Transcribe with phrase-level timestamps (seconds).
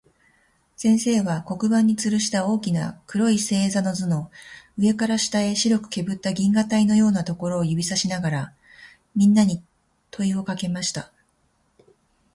[0.77, 4.31] 先生は、黒板に吊つるした大きな黒い星座の図の、
[4.75, 8.53] 上から下へ白くけぶった銀河帯のようなところを指さしながら、
[9.15, 9.63] みんなに問
[10.09, 11.11] といをかけました。